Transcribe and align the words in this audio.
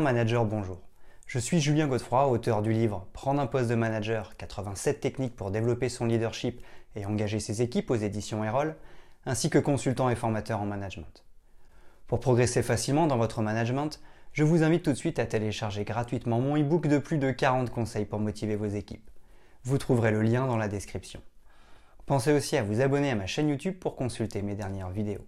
Manager, 0.00 0.44
bonjour. 0.44 0.80
Je 1.26 1.38
suis 1.38 1.60
Julien 1.60 1.86
Godefroy, 1.86 2.26
auteur 2.28 2.62
du 2.62 2.72
livre 2.72 3.06
Prendre 3.12 3.40
un 3.40 3.46
poste 3.46 3.68
de 3.68 3.74
manager, 3.74 4.36
87 4.36 5.00
techniques 5.00 5.36
pour 5.36 5.50
développer 5.50 5.88
son 5.88 6.06
leadership 6.06 6.62
et 6.96 7.04
engager 7.04 7.40
ses 7.40 7.62
équipes 7.62 7.90
aux 7.90 7.96
éditions 7.96 8.44
Erol, 8.44 8.76
ainsi 9.26 9.50
que 9.50 9.58
consultant 9.58 10.08
et 10.08 10.14
formateur 10.14 10.60
en 10.60 10.66
management. 10.66 11.24
Pour 12.06 12.20
progresser 12.20 12.62
facilement 12.62 13.06
dans 13.06 13.18
votre 13.18 13.42
management, 13.42 14.00
je 14.32 14.44
vous 14.44 14.62
invite 14.62 14.84
tout 14.84 14.92
de 14.92 14.96
suite 14.96 15.18
à 15.18 15.26
télécharger 15.26 15.84
gratuitement 15.84 16.40
mon 16.40 16.56
e-book 16.56 16.86
de 16.86 16.98
plus 16.98 17.18
de 17.18 17.30
40 17.30 17.70
conseils 17.70 18.06
pour 18.06 18.18
motiver 18.18 18.56
vos 18.56 18.66
équipes. 18.66 19.10
Vous 19.64 19.78
trouverez 19.78 20.10
le 20.10 20.22
lien 20.22 20.46
dans 20.46 20.56
la 20.56 20.68
description. 20.68 21.20
Pensez 22.06 22.32
aussi 22.32 22.56
à 22.56 22.62
vous 22.62 22.80
abonner 22.80 23.10
à 23.10 23.14
ma 23.14 23.26
chaîne 23.26 23.48
YouTube 23.48 23.78
pour 23.78 23.96
consulter 23.96 24.42
mes 24.42 24.54
dernières 24.54 24.90
vidéos. 24.90 25.26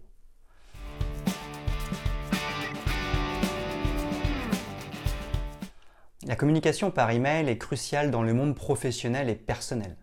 La 6.27 6.37
communication 6.37 6.91
par 6.91 7.10
email 7.10 7.51
est 7.51 7.59
cruciale 7.59 8.10
dans 8.10 8.23
le 8.23 8.32
monde 8.32 8.55
professionnel 8.55 9.28
et 9.28 9.34
personnel. 9.34 9.95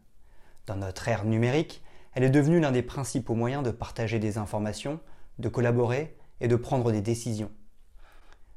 Dans 0.68 0.76
notre 0.76 1.08
ère 1.08 1.26
numérique, 1.26 1.84
elle 2.14 2.24
est 2.24 2.30
devenue 2.30 2.60
l'un 2.60 2.72
des 2.72 2.84
principaux 2.84 3.34
moyens 3.34 3.64
de 3.64 3.72
partager 3.72 4.20
des 4.20 4.38
informations, 4.38 5.00
de 5.40 5.50
collaborer 5.50 6.16
et 6.40 6.48
de 6.48 6.56
prendre 6.56 6.92
des 6.92 7.02
décisions. 7.02 7.50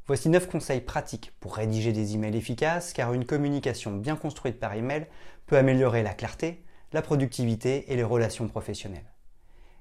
Voici 0.06 0.28
9 0.28 0.46
conseils 0.46 0.82
pratiques 0.82 1.32
pour 1.40 1.56
rédiger 1.56 1.92
des 1.92 2.14
emails 2.14 2.36
efficaces 2.36 2.92
car 2.92 3.14
une 3.14 3.24
communication 3.24 3.96
bien 3.96 4.16
construite 4.16 4.60
par 4.60 4.74
email 4.74 5.06
peut 5.46 5.56
améliorer 5.56 6.02
la 6.02 6.12
clarté, 6.12 6.62
la 6.92 7.00
productivité 7.00 7.90
et 7.90 7.96
les 7.96 8.04
relations 8.04 8.46
professionnelles. 8.46 9.10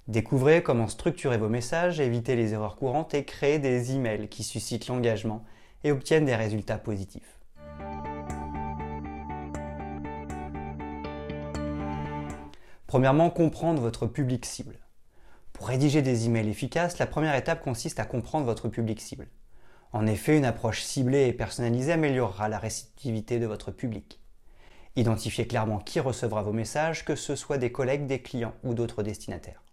Découvrez 0.07 0.63
comment 0.63 0.87
structurer 0.87 1.37
vos 1.37 1.49
messages, 1.49 1.99
éviter 1.99 2.37
les 2.37 2.53
erreurs 2.53 2.77
courantes 2.77 3.13
et 3.13 3.25
créer 3.25 3.59
des 3.59 3.91
emails 3.93 4.29
qui 4.29 4.43
suscitent 4.43 4.87
l'engagement 4.87 5.43
et 5.83 5.91
obtiennent 5.91 6.25
des 6.25 6.35
résultats 6.35 6.77
positifs. 6.77 7.42
Premièrement, 12.93 13.31
comprendre 13.31 13.81
votre 13.81 14.05
public 14.05 14.45
cible. 14.45 14.75
Pour 15.51 15.67
rédiger 15.67 16.03
des 16.03 16.27
emails 16.27 16.47
efficaces, 16.47 16.99
la 16.99 17.07
première 17.07 17.33
étape 17.33 17.63
consiste 17.63 17.99
à 17.99 18.05
comprendre 18.05 18.45
votre 18.45 18.67
public 18.67 19.01
cible. 19.01 19.29
En 19.93 20.05
effet, 20.05 20.37
une 20.37 20.45
approche 20.45 20.83
ciblée 20.83 21.25
et 21.25 21.33
personnalisée 21.33 21.93
améliorera 21.93 22.49
la 22.49 22.59
réceptivité 22.59 23.39
de 23.39 23.47
votre 23.47 23.71
public. 23.71 24.21
Identifiez 24.95 25.47
clairement 25.47 25.79
qui 25.79 25.99
recevra 26.01 26.43
vos 26.43 26.53
messages, 26.53 27.03
que 27.03 27.15
ce 27.15 27.35
soit 27.35 27.57
des 27.57 27.71
collègues, 27.71 28.05
des 28.05 28.21
clients 28.21 28.53
ou 28.63 28.75
d'autres 28.75 29.01
destinataires. 29.01 29.63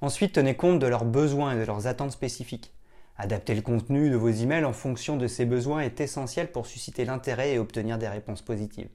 Ensuite, 0.00 0.34
tenez 0.34 0.54
compte 0.54 0.78
de 0.78 0.86
leurs 0.86 1.06
besoins 1.06 1.56
et 1.56 1.58
de 1.58 1.64
leurs 1.64 1.88
attentes 1.88 2.12
spécifiques. 2.12 2.72
Adapter 3.16 3.56
le 3.56 3.62
contenu 3.62 4.08
de 4.08 4.16
vos 4.16 4.30
emails 4.30 4.64
en 4.64 4.72
fonction 4.72 5.16
de 5.16 5.26
ces 5.26 5.46
besoins 5.46 5.80
est 5.80 6.00
essentiel 6.00 6.52
pour 6.52 6.66
susciter 6.66 7.04
l'intérêt 7.04 7.54
et 7.54 7.58
obtenir 7.58 7.98
des 7.98 8.08
réponses 8.08 8.42
positives. 8.42 8.90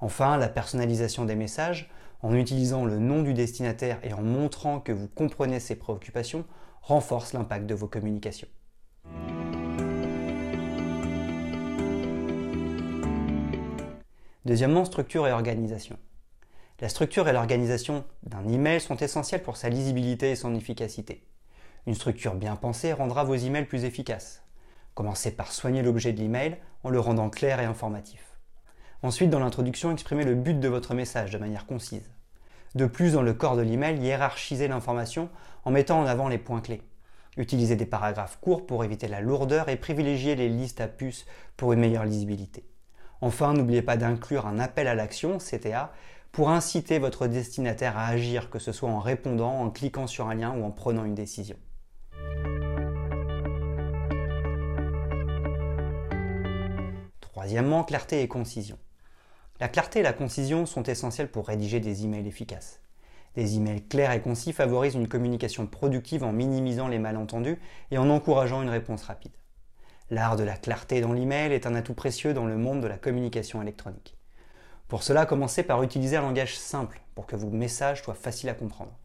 Enfin, 0.00 0.36
la 0.36 0.48
personnalisation 0.48 1.26
des 1.26 1.36
messages, 1.36 1.88
en 2.24 2.32
utilisant 2.34 2.86
le 2.86 2.98
nom 2.98 3.22
du 3.22 3.34
destinataire 3.34 3.98
et 4.02 4.14
en 4.14 4.22
montrant 4.22 4.80
que 4.80 4.92
vous 4.92 5.08
comprenez 5.08 5.60
ses 5.60 5.76
préoccupations, 5.76 6.46
renforce 6.80 7.34
l'impact 7.34 7.66
de 7.66 7.74
vos 7.74 7.86
communications. 7.86 8.48
Deuxièmement, 14.46 14.86
structure 14.86 15.26
et 15.26 15.32
organisation. 15.32 15.98
La 16.80 16.88
structure 16.88 17.28
et 17.28 17.34
l'organisation 17.34 18.06
d'un 18.22 18.48
email 18.48 18.80
sont 18.80 18.96
essentielles 18.96 19.42
pour 19.42 19.58
sa 19.58 19.68
lisibilité 19.68 20.30
et 20.30 20.36
son 20.36 20.54
efficacité. 20.54 21.26
Une 21.86 21.94
structure 21.94 22.36
bien 22.36 22.56
pensée 22.56 22.94
rendra 22.94 23.24
vos 23.24 23.34
emails 23.34 23.66
plus 23.66 23.84
efficaces. 23.84 24.42
Commencez 24.94 25.32
par 25.32 25.52
soigner 25.52 25.82
l'objet 25.82 26.14
de 26.14 26.20
l'email 26.20 26.56
en 26.84 26.88
le 26.88 27.00
rendant 27.00 27.28
clair 27.28 27.60
et 27.60 27.66
informatif. 27.66 28.24
Ensuite, 29.02 29.28
dans 29.28 29.40
l'introduction, 29.40 29.92
exprimez 29.92 30.24
le 30.24 30.34
but 30.34 30.58
de 30.58 30.68
votre 30.68 30.94
message 30.94 31.30
de 31.30 31.36
manière 31.36 31.66
concise. 31.66 32.13
De 32.74 32.86
plus, 32.86 33.12
dans 33.12 33.22
le 33.22 33.34
corps 33.34 33.56
de 33.56 33.62
l'email, 33.62 34.00
hiérarchisez 34.00 34.66
l'information 34.66 35.28
en 35.64 35.70
mettant 35.70 36.00
en 36.00 36.06
avant 36.06 36.28
les 36.28 36.38
points 36.38 36.60
clés. 36.60 36.82
Utilisez 37.36 37.76
des 37.76 37.86
paragraphes 37.86 38.38
courts 38.40 38.66
pour 38.66 38.84
éviter 38.84 39.06
la 39.06 39.20
lourdeur 39.20 39.68
et 39.68 39.76
privilégiez 39.76 40.34
les 40.34 40.48
listes 40.48 40.80
à 40.80 40.88
puces 40.88 41.24
pour 41.56 41.72
une 41.72 41.80
meilleure 41.80 42.04
lisibilité. 42.04 42.64
Enfin, 43.20 43.52
n'oubliez 43.52 43.82
pas 43.82 43.96
d'inclure 43.96 44.46
un 44.46 44.58
appel 44.58 44.88
à 44.88 44.94
l'action, 44.94 45.38
CTA, 45.38 45.92
pour 46.32 46.50
inciter 46.50 46.98
votre 46.98 47.28
destinataire 47.28 47.96
à 47.96 48.08
agir, 48.08 48.50
que 48.50 48.58
ce 48.58 48.72
soit 48.72 48.90
en 48.90 48.98
répondant, 48.98 49.60
en 49.60 49.70
cliquant 49.70 50.08
sur 50.08 50.28
un 50.28 50.34
lien 50.34 50.50
ou 50.50 50.64
en 50.64 50.72
prenant 50.72 51.04
une 51.04 51.14
décision. 51.14 51.56
Troisièmement, 57.20 57.84
clarté 57.84 58.22
et 58.22 58.28
concision. 58.28 58.78
La 59.60 59.68
clarté 59.68 60.00
et 60.00 60.02
la 60.02 60.12
concision 60.12 60.66
sont 60.66 60.82
essentielles 60.82 61.30
pour 61.30 61.46
rédiger 61.46 61.78
des 61.78 62.04
emails 62.04 62.26
efficaces. 62.26 62.80
Des 63.36 63.56
emails 63.56 63.86
clairs 63.86 64.10
et 64.10 64.20
concis 64.20 64.52
favorisent 64.52 64.96
une 64.96 65.06
communication 65.06 65.68
productive 65.68 66.24
en 66.24 66.32
minimisant 66.32 66.88
les 66.88 66.98
malentendus 66.98 67.60
et 67.92 67.98
en 67.98 68.10
encourageant 68.10 68.62
une 68.62 68.68
réponse 68.68 69.04
rapide. 69.04 69.32
L'art 70.10 70.34
de 70.34 70.42
la 70.42 70.56
clarté 70.56 71.00
dans 71.00 71.12
l'email 71.12 71.52
est 71.52 71.66
un 71.66 71.74
atout 71.76 71.94
précieux 71.94 72.34
dans 72.34 72.46
le 72.46 72.56
monde 72.56 72.80
de 72.80 72.88
la 72.88 72.98
communication 72.98 73.62
électronique. 73.62 74.16
Pour 74.88 75.04
cela, 75.04 75.24
commencez 75.24 75.62
par 75.62 75.82
utiliser 75.84 76.16
un 76.16 76.22
langage 76.22 76.58
simple 76.58 77.00
pour 77.14 77.26
que 77.26 77.36
vos 77.36 77.50
messages 77.50 78.02
soient 78.02 78.14
faciles 78.14 78.50
à 78.50 78.54
comprendre. 78.54 78.98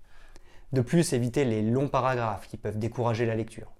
De 0.73 0.81
plus, 0.81 1.13
évitez 1.13 1.45
les 1.45 1.61
longs 1.61 1.87
paragraphes 1.87 2.47
qui 2.47 2.57
peuvent 2.57 2.79
décourager 2.79 3.27
la 3.27 3.35
lecture. 3.35 3.71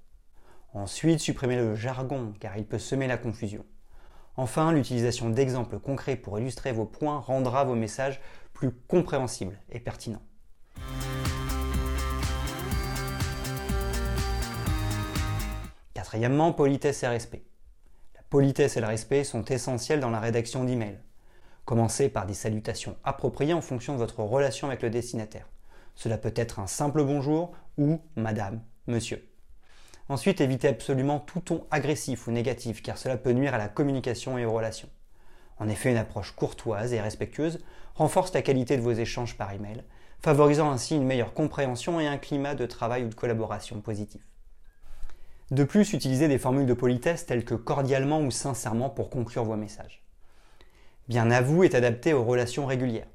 Ensuite, 0.74 1.20
supprimez 1.20 1.56
le 1.56 1.76
jargon 1.76 2.34
car 2.40 2.58
il 2.58 2.66
peut 2.66 2.80
semer 2.80 3.08
la 3.08 3.18
confusion. 3.18 3.66
Enfin, 4.42 4.72
l'utilisation 4.72 5.30
d'exemples 5.30 5.80
concrets 5.80 6.16
pour 6.16 6.40
illustrer 6.40 6.72
vos 6.72 6.86
points 6.86 7.20
rendra 7.20 7.66
vos 7.66 7.76
messages 7.76 8.22
plus 8.54 8.72
compréhensibles 8.72 9.60
et 9.70 9.82
pertinents. 9.82 10.22
Quatrièmement, 15.94 16.54
politesse 16.54 17.04
et 17.04 17.08
respect. 17.10 17.44
La 18.16 18.22
politesse 18.30 18.78
et 18.78 18.80
le 18.80 18.88
respect 18.88 19.26
sont 19.26 19.44
essentiels 19.44 20.00
dans 20.00 20.10
la 20.10 20.22
rédaction 20.22 20.64
d'emails. 20.64 21.02
Commencez 21.66 22.08
par 22.08 22.26
des 22.26 22.34
salutations 22.34 22.96
appropriées 23.04 23.54
en 23.54 23.60
fonction 23.60 23.92
de 23.92 24.00
votre 24.00 24.22
relation 24.22 24.68
avec 24.68 24.82
le 24.84 24.90
destinataire. 24.90 25.50
Cela 25.96 26.18
peut 26.18 26.34
être 26.38 26.60
un 26.60 26.68
simple 26.68 27.04
bonjour 27.04 27.52
ou 27.78 28.00
madame, 28.16 28.62
monsieur. 28.88 29.29
Ensuite, 30.10 30.42
évitez 30.42 30.68
absolument 30.68 31.20
tout 31.20 31.40
ton 31.40 31.66
agressif 31.70 32.28
ou 32.28 32.32
négatif 32.32 32.82
car 32.82 32.98
cela 32.98 33.16
peut 33.16 33.32
nuire 33.32 33.54
à 33.54 33.60
la 33.60 33.68
communication 33.68 34.40
et 34.40 34.46
aux 34.46 34.52
relations. 34.52 34.90
En 35.60 35.70
effet, 35.70 35.92
une 35.92 35.98
approche 35.98 36.32
courtoise 36.32 36.94
et 36.94 37.02
respectueuse 37.02 37.60
renforce 37.94 38.34
la 38.34 38.42
qualité 38.42 38.76
de 38.76 38.82
vos 38.82 38.92
échanges 38.92 39.38
par 39.38 39.54
email, 39.54 39.84
favorisant 40.20 40.72
ainsi 40.72 40.96
une 40.96 41.06
meilleure 41.06 41.34
compréhension 41.34 42.00
et 42.00 42.08
un 42.08 42.18
climat 42.18 42.56
de 42.56 42.66
travail 42.66 43.04
ou 43.04 43.10
de 43.10 43.16
collaboration 43.16 43.82
positif. 43.82 44.22
De 45.52 45.64
plus, 45.64 45.94
utilisez 45.94 46.28
des 46.28 46.38
formules 46.38 46.66
de 46.66 46.74
politesse 46.74 47.26
telles 47.26 47.46
que 47.46 47.56
cordialement 47.56 48.22
ou 48.22 48.32
sincèrement 48.32 48.90
pour 48.90 49.10
conclure 49.10 49.44
vos 49.44 49.56
messages. 49.56 50.04
Bien 51.08 51.30
à 51.30 51.42
vous 51.42 51.64
est 51.64 51.76
adapté 51.76 52.14
aux 52.14 52.24
relations 52.24 52.66
régulières. 52.66 53.08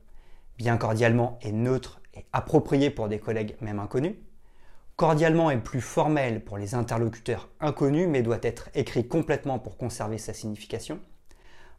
Bien 0.59 0.77
cordialement 0.77 1.39
est 1.43 1.53
neutre 1.53 2.01
et 2.13 2.25
approprié 2.33 2.91
pour 2.91 3.09
des 3.09 3.19
collègues 3.19 3.57
même 3.61 3.79
inconnus. 3.79 4.17
Cordialement 4.97 5.51
est 5.51 5.59
plus 5.59 5.81
formel 5.81 6.45
pour 6.45 6.57
les 6.57 6.77
interlocuteurs 6.77 7.49
inconnus 7.59 8.07
mais 8.09 8.23
doit 8.23 8.39
être 8.43 8.71
écrit 8.75 9.09
complètement 9.09 9.59
pour 9.59 9.77
conserver 9.77 10.19
sa 10.19 10.33
signification. 10.33 11.01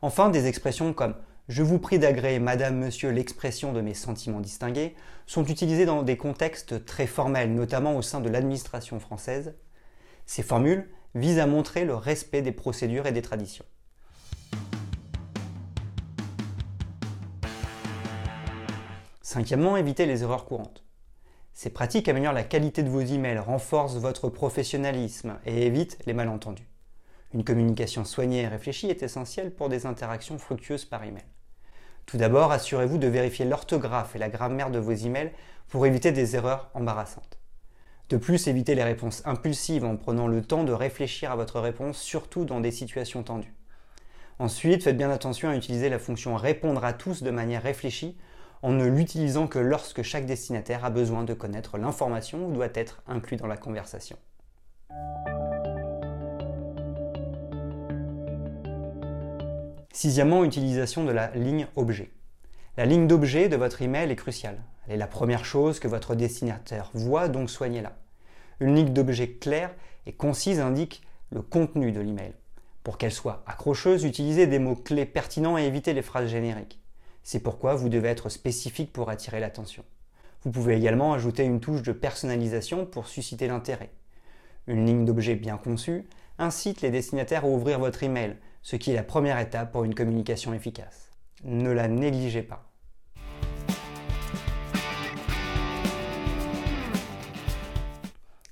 Enfin, 0.02 0.30
des 0.30 0.48
expressions 0.48 0.92
comme 0.92 1.16
je 1.48 1.64
vous 1.64 1.80
prie 1.80 1.98
d'agréer, 1.98 2.40
Madame, 2.40 2.78
Monsieur, 2.78 3.12
l'expression 3.12 3.72
de 3.72 3.80
mes 3.80 3.94
sentiments 3.94 4.42
distingués 4.42 4.96
sont 5.28 5.46
utilisées 5.46 5.86
dans 5.86 6.03
des 6.03 6.18
contextes 6.18 6.84
très 6.85 7.08
formels, 7.08 7.53
notamment 7.53 7.96
au 7.96 8.02
sein 8.02 8.20
de 8.20 8.28
l'administration 8.28 9.00
française. 9.00 9.56
Ces 10.26 10.44
formules 10.44 10.90
visent 11.14 11.40
à 11.40 11.47
montrer 11.47 11.85
le 11.85 11.96
respect 11.96 12.41
des 12.41 12.52
procédures 12.52 13.08
et 13.08 13.14
des 13.14 13.22
traditions. 13.22 13.66
Cinquièmement, 19.22 19.78
évitez 19.78 20.06
les 20.06 20.23
erreurs 20.23 20.46
courantes. 20.46 20.84
Ces 21.57 21.69
pratiques 21.69 22.09
améliorent 22.09 22.34
la 22.34 22.43
qualité 22.43 22.84
de 22.84 22.90
vos 22.90 22.99
emails, 22.99 23.40
renforcent 23.40 23.96
votre 23.96 24.28
professionnalisme 24.28 25.40
et 25.46 25.66
évitent 25.66 25.97
les 26.05 26.11
malentendus. 26.11 26.67
Une 27.34 27.46
communication 27.46 28.03
soignée 28.03 28.41
et 28.41 28.47
réfléchie 28.47 28.90
est 28.90 29.03
essentielle 29.03 29.52
pour 29.52 29.69
des 29.69 29.85
interactions 29.85 30.37
fructueuses 30.37 30.84
par 30.84 31.05
email. 31.05 31.23
Tout 32.05 32.17
d'abord, 32.17 32.52
assurez-vous 32.52 32.97
de 32.97 33.07
vérifier 33.07 33.46
l'orthographe 33.46 34.17
et 34.17 34.19
la 34.19 34.28
grammaire 34.28 34.69
de 34.69 34.79
vos 34.79 34.91
emails 34.91 35.31
pour 35.69 35.85
éviter 35.85 36.11
des 36.11 36.35
erreurs 36.35 36.69
embarrassantes. 36.73 37.40
De 38.09 38.17
plus, 38.17 38.47
évitez 38.47 38.75
les 38.75 38.84
réponses 38.84 39.22
impulsives 39.25 39.85
en 39.85 39.96
prenant 39.96 40.28
le 40.28 40.41
temps 40.41 40.66
de 40.66 40.73
réfléchir 40.73 41.31
à 41.31 41.37
votre 41.37 41.61
réponse, 41.61 41.97
surtout 41.97 42.43
dans 42.43 42.59
des 42.59 42.72
situations 42.72 43.23
tendues. 43.23 43.55
Ensuite, 44.40 44.84
faites 44.84 44.97
bien 44.97 45.09
attention 45.09 45.49
à 45.49 45.55
utiliser 45.55 45.87
la 45.87 45.99
fonction 45.99 46.35
répondre 46.35 46.84
à 46.84 46.91
tous 46.91 47.23
de 47.23 47.31
manière 47.31 47.63
réfléchie 47.63 48.17
en 48.61 48.72
ne 48.72 48.85
l'utilisant 48.85 49.47
que 49.47 49.59
lorsque 49.59 50.02
chaque 50.02 50.25
destinataire 50.25 50.85
a 50.85 50.90
besoin 50.90 51.23
de 51.23 51.34
connaître 51.34 51.78
l'information 51.78 52.47
ou 52.47 52.52
doit 52.52 52.69
être 52.73 53.03
inclus 53.07 53.37
dans 53.37 53.47
la 53.47 53.57
conversation. 53.57 54.17
Sixièmement, 59.91 60.43
utilisation 60.43 61.05
de 61.05 61.11
la 61.11 61.31
ligne 61.31 61.67
objet. 61.75 62.11
La 62.78 62.85
ligne 62.85 63.07
d'objet 63.07 63.47
de 63.47 63.55
votre 63.55 63.81
email 63.81 64.11
est 64.11 64.16
cruciale. 64.17 64.61
Elle 64.87 64.96
est 64.96 64.97
la 64.97 65.08
première 65.08 65.46
chose 65.46 65.79
que 65.79 65.87
votre 65.87 66.16
destinataire 66.16 66.91
voit, 66.93 67.29
donc 67.29 67.49
soignez-la. 67.49 67.93
Une 68.59 68.75
ligne 68.75 68.93
d'objet 68.93 69.29
claire 69.29 69.73
et 70.05 70.11
concise 70.11 70.59
indique 70.59 71.01
le 71.31 71.41
contenu 71.41 71.91
de 71.91 72.01
l'email. 72.01 72.34
Pour 72.84 72.97
qu'elle 72.97 73.11
soit 73.11 73.43
accrocheuse, 73.47 74.03
utilisez 74.03 74.47
des 74.47 74.59
mots-clés 74.59 75.05
pertinents 75.05 75.58
et 75.58 75.63
évitez 75.63 75.93
les 75.93 76.01
phrases 76.01 76.29
génériques. 76.29 76.79
C'est 77.27 77.39
pourquoi 77.39 77.73
vous 77.73 77.89
devez 77.89 78.09
être 78.09 78.29
spécifique 78.29 78.93
pour 78.93 79.09
attirer 79.09 79.39
l'attention. 79.39 79.83
Vous 80.43 80.51
pouvez 80.51 80.77
également 80.77 81.11
ajouter 81.11 81.43
une 81.43 81.59
touche 81.59 81.81
de 81.81 81.91
personnalisation 81.91 82.85
pour 82.85 83.07
susciter 83.07 83.47
l'intérêt. 83.47 83.89
Une 84.67 84.85
ligne 84.85 85.05
d'objet 85.05 85.33
bien 85.33 85.57
conçue 85.57 86.07
incite 86.37 86.81
les 86.81 86.91
destinataires 86.91 87.45
à 87.45 87.47
ouvrir 87.47 87.79
votre 87.79 88.03
email, 88.03 88.37
ce 88.61 88.75
qui 88.75 88.91
est 88.91 88.95
la 88.95 89.01
première 89.01 89.39
étape 89.39 89.72
pour 89.72 89.85
une 89.85 89.95
communication 89.95 90.53
efficace. 90.53 91.09
Ne 91.43 91.72
la 91.72 91.87
négligez 91.87 92.43
pas. 92.43 92.69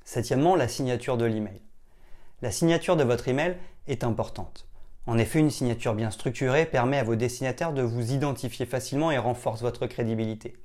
Septièmement, 0.04 0.56
la 0.56 0.68
signature 0.68 1.18
de 1.18 1.26
l'email. 1.26 1.62
La 2.42 2.50
signature 2.50 2.96
de 2.96 3.04
votre 3.04 3.28
email 3.28 3.56
est 3.86 4.04
importante. 4.04 4.68
En 5.06 5.18
effet, 5.18 5.40
une 5.40 5.52
signature 5.52 5.96
bien 5.96 6.12
structurée 6.12 6.66
permet 6.66 6.98
à 6.98 7.04
vos 7.04 7.16
destinataires 7.16 7.74
de 7.74 7.82
vous 7.82 8.14
identifier 8.14 8.66
facilement 8.66 9.12
et 9.12 9.18
renforce 9.18 9.62
votre 9.62 9.86
crédibilité. 9.86 10.56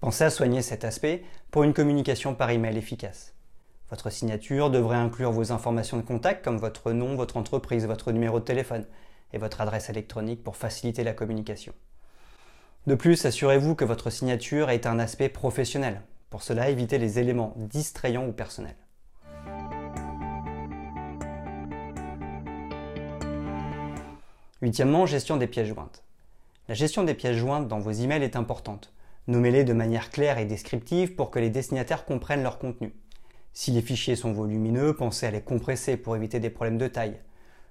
Pensez 0.00 0.24
à 0.24 0.30
soigner 0.30 0.62
cet 0.62 0.84
aspect 0.84 1.24
pour 1.50 1.64
une 1.64 1.74
communication 1.74 2.34
par 2.34 2.50
email 2.50 2.76
efficace. 2.76 3.34
Votre 3.90 4.10
signature 4.10 4.70
devrait 4.70 4.96
inclure 4.96 5.32
vos 5.32 5.52
informations 5.52 5.96
de 5.96 6.02
contact 6.02 6.44
comme 6.44 6.56
votre 6.56 6.92
nom, 6.92 7.14
votre 7.14 7.36
entreprise, 7.36 7.86
votre 7.86 8.12
numéro 8.12 8.40
de 8.40 8.44
téléphone 8.44 8.86
et 9.32 9.38
votre 9.38 9.60
adresse 9.60 9.90
électronique 9.90 10.42
pour 10.42 10.56
faciliter 10.56 11.04
la 11.04 11.12
communication. 11.12 11.72
De 12.86 12.94
plus, 12.94 13.24
assurez-vous 13.26 13.74
que 13.74 13.84
votre 13.84 14.10
signature 14.10 14.70
ait 14.70 14.86
un 14.86 14.98
aspect 14.98 15.28
professionnel. 15.28 16.02
Pour 16.30 16.42
cela, 16.42 16.70
évitez 16.70 16.98
les 16.98 17.18
éléments 17.18 17.54
distrayants 17.56 18.26
ou 18.26 18.32
personnels. 18.32 18.76
Huitièmement, 24.62 25.06
gestion 25.06 25.38
des 25.38 25.48
pièces 25.48 25.66
jointes. 25.66 26.04
La 26.68 26.76
gestion 26.76 27.02
des 27.02 27.14
pièces 27.14 27.36
jointes 27.36 27.66
dans 27.66 27.80
vos 27.80 27.90
emails 27.90 28.22
est 28.22 28.36
importante. 28.36 28.92
Nommez-les 29.26 29.64
de 29.64 29.72
manière 29.72 30.10
claire 30.10 30.38
et 30.38 30.44
descriptive 30.44 31.16
pour 31.16 31.32
que 31.32 31.40
les 31.40 31.50
destinataires 31.50 32.04
comprennent 32.04 32.44
leur 32.44 32.60
contenu. 32.60 32.94
Si 33.54 33.72
les 33.72 33.82
fichiers 33.82 34.14
sont 34.14 34.32
volumineux, 34.32 34.94
pensez 34.94 35.26
à 35.26 35.32
les 35.32 35.40
compresser 35.40 35.96
pour 35.96 36.14
éviter 36.14 36.38
des 36.38 36.48
problèmes 36.48 36.78
de 36.78 36.86
taille. 36.86 37.18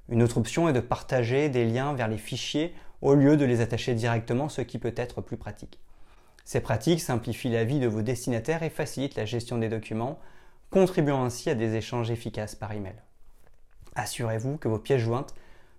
Une 0.10 0.22
autre 0.22 0.38
option 0.38 0.68
est 0.68 0.74
de 0.74 0.82
partager 0.82 1.48
des 1.48 1.64
liens 1.64 1.94
vers 1.94 2.10
les 2.10 2.18
fichiers 2.18 2.76
au 3.02 3.16
lieu 3.16 3.38
de 3.38 3.46
les 3.46 3.62
attacher 3.62 3.94
directement, 3.94 4.50
ce 4.50 4.60
qui 4.60 4.78
peut 4.78 4.94
être 4.98 5.22
plus 5.22 5.38
pratique. 5.38 5.80
Ces 6.44 6.60
pratiques 6.60 7.00
simplifient 7.00 7.52
la 7.52 7.64
vie 7.64 7.80
de 7.80 7.88
vos 7.88 8.02
destinataires 8.02 8.64
et 8.64 8.70
facilitent 8.70 9.16
la 9.16 9.24
gestion 9.24 9.58
des 9.58 9.70
documents, 9.70 10.20
contribuant 10.70 11.24
ainsi 11.24 11.50
à 11.50 11.56
des 11.56 11.74
échanges 11.76 12.12
efficaces 12.12 12.56
par 12.56 12.74
email. 12.74 13.02
Assurez-vous 13.96 14.58
que 14.58 14.68
vos 14.68 14.80
pièces 14.80 15.02
jointes 15.02 15.34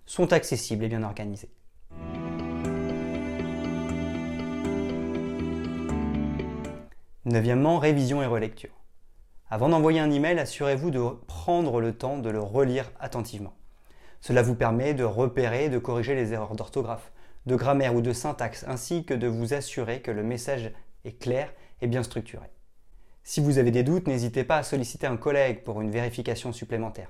sont 0.05 0.33
accessibles 0.33 0.83
et 0.83 0.89
bien 0.89 1.03
organisées. 1.03 1.49
Neuvièmement, 7.25 7.79
révision 7.79 8.21
et 8.21 8.25
relecture. 8.25 8.83
Avant 9.49 9.69
d'envoyer 9.69 9.99
un 9.99 10.11
email, 10.11 10.39
assurez-vous 10.39 10.91
de 10.91 11.01
prendre 11.27 11.79
le 11.79 11.93
temps 11.93 12.17
de 12.17 12.29
le 12.29 12.41
relire 12.41 12.91
attentivement. 12.99 13.53
Cela 14.19 14.41
vous 14.41 14.55
permet 14.55 14.93
de 14.93 15.03
repérer 15.03 15.65
et 15.65 15.69
de 15.69 15.79
corriger 15.79 16.15
les 16.15 16.33
erreurs 16.33 16.55
d'orthographe, 16.55 17.11
de 17.45 17.55
grammaire 17.55 17.95
ou 17.95 18.01
de 18.01 18.13
syntaxe, 18.13 18.65
ainsi 18.67 19.05
que 19.05 19.13
de 19.13 19.27
vous 19.27 19.53
assurer 19.53 20.01
que 20.01 20.11
le 20.11 20.23
message 20.23 20.71
est 21.05 21.19
clair 21.19 21.53
et 21.81 21.87
bien 21.87 22.03
structuré. 22.03 22.47
Si 23.23 23.39
vous 23.39 23.57
avez 23.57 23.71
des 23.71 23.83
doutes, 23.83 24.07
n'hésitez 24.07 24.43
pas 24.43 24.57
à 24.57 24.63
solliciter 24.63 25.07
un 25.07 25.17
collègue 25.17 25.63
pour 25.63 25.81
une 25.81 25.91
vérification 25.91 26.51
supplémentaire. 26.51 27.09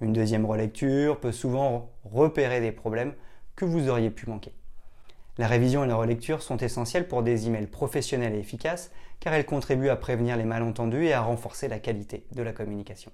Une 0.00 0.12
deuxième 0.12 0.44
relecture 0.44 1.20
peut 1.20 1.32
souvent 1.32 1.90
repérer 2.04 2.60
des 2.60 2.72
problèmes 2.72 3.14
que 3.56 3.64
vous 3.64 3.88
auriez 3.88 4.10
pu 4.10 4.28
manquer. 4.28 4.52
La 5.38 5.46
révision 5.46 5.84
et 5.84 5.88
la 5.88 5.96
relecture 5.96 6.42
sont 6.42 6.56
essentielles 6.58 7.08
pour 7.08 7.22
des 7.22 7.46
emails 7.46 7.66
professionnels 7.66 8.34
et 8.34 8.38
efficaces 8.38 8.90
car 9.20 9.32
elles 9.34 9.46
contribuent 9.46 9.88
à 9.88 9.96
prévenir 9.96 10.36
les 10.36 10.44
malentendus 10.44 11.06
et 11.06 11.12
à 11.12 11.22
renforcer 11.22 11.68
la 11.68 11.78
qualité 11.78 12.24
de 12.32 12.42
la 12.42 12.52
communication. 12.52 13.10